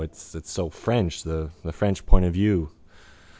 It's 0.01 0.49
so 0.49 0.71
French. 0.71 1.21
The 1.21 1.49
French 1.71 2.07
point 2.07 2.25
of 2.25 2.33
view. 2.33 2.71